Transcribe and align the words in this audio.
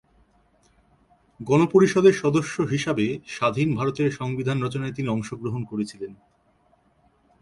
গণ 1.39 1.61
পরিষদের 1.65 2.13
সদস্য 2.13 2.55
হিসাবে 2.71 3.05
স্বাধীন 3.27 3.69
ভারতের 3.75 4.09
সংবিধান 4.11 4.57
রচনায় 4.61 4.95
তিনি 4.95 5.07
অংশগ্রহণ 5.09 5.61
করেছিলেন। 5.65 6.11